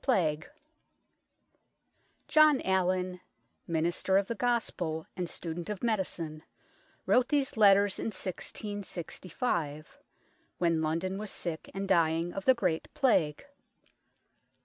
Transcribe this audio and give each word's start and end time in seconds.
XVI 0.03 0.47
JOHN 2.27 2.59
ALLIN, 2.61 3.21
minister 3.67 4.17
of 4.17 4.27
the 4.27 4.33
Gospel 4.33 5.05
and 5.15 5.29
student 5.29 5.69
of 5.69 5.83
medicine, 5.83 6.41
wrote 7.05 7.29
these 7.29 7.55
letters 7.55 7.99
in 7.99 8.07
1665, 8.07 9.99
when 10.57 10.81
London 10.81 11.19
was 11.19 11.29
sick 11.29 11.69
and 11.75 11.87
dying 11.87 12.33
of 12.33 12.45
the 12.45 12.55
Great 12.55 12.91
Plague. 12.95 13.45